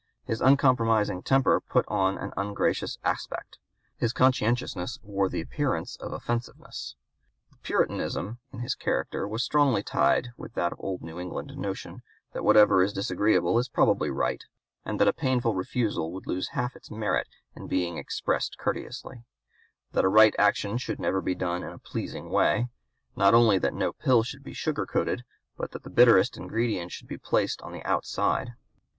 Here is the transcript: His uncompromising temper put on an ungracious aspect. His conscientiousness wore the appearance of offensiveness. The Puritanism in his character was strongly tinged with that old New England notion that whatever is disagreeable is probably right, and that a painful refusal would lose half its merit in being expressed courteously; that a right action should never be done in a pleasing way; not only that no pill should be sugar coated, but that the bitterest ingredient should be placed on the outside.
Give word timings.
His 0.25 0.41
uncompromising 0.41 1.21
temper 1.21 1.59
put 1.61 1.85
on 1.87 2.17
an 2.17 2.33
ungracious 2.35 2.97
aspect. 3.03 3.59
His 3.97 4.13
conscientiousness 4.13 4.97
wore 5.03 5.29
the 5.29 5.41
appearance 5.41 5.95
of 5.97 6.11
offensiveness. 6.11 6.95
The 7.51 7.57
Puritanism 7.57 8.39
in 8.51 8.61
his 8.61 8.73
character 8.73 9.27
was 9.27 9.43
strongly 9.43 9.83
tinged 9.83 10.29
with 10.37 10.55
that 10.55 10.73
old 10.79 11.03
New 11.03 11.19
England 11.19 11.55
notion 11.55 12.01
that 12.33 12.43
whatever 12.43 12.81
is 12.81 12.93
disagreeable 12.93 13.59
is 13.59 13.69
probably 13.69 14.09
right, 14.09 14.43
and 14.83 14.99
that 14.99 15.07
a 15.07 15.13
painful 15.13 15.53
refusal 15.53 16.11
would 16.13 16.25
lose 16.25 16.47
half 16.57 16.75
its 16.75 16.89
merit 16.89 17.27
in 17.55 17.67
being 17.67 17.99
expressed 17.99 18.57
courteously; 18.57 19.23
that 19.91 20.03
a 20.03 20.09
right 20.09 20.33
action 20.39 20.79
should 20.79 20.97
never 20.99 21.21
be 21.21 21.35
done 21.35 21.61
in 21.61 21.69
a 21.73 21.77
pleasing 21.77 22.31
way; 22.31 22.69
not 23.15 23.35
only 23.35 23.59
that 23.59 23.75
no 23.75 23.93
pill 23.93 24.23
should 24.23 24.41
be 24.43 24.53
sugar 24.53 24.87
coated, 24.87 25.23
but 25.57 25.69
that 25.73 25.83
the 25.83 25.91
bitterest 25.91 26.37
ingredient 26.37 26.91
should 26.91 27.07
be 27.07 27.19
placed 27.19 27.61
on 27.61 27.71
the 27.71 27.85
outside. 27.85 28.55